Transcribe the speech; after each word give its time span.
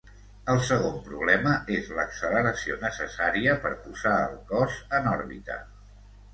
El 0.51 0.61
segon 0.69 0.95
problema 1.09 1.53
és 1.75 1.91
l'acceleració 1.99 2.79
necessària 2.87 3.55
per 3.69 3.75
posar 3.87 4.17
el 4.25 4.37
cos 4.55 4.83
en 5.01 5.15
òrbita. 5.15 5.63